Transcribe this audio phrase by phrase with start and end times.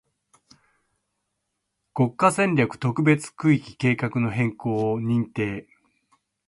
[1.93, 5.67] 国家戦略特別区域計画の変更を認定